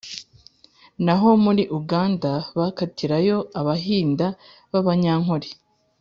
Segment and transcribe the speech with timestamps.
[1.05, 4.27] naho muri Uganda bakatirayo Abahinda
[4.71, 5.49] bAbanyankole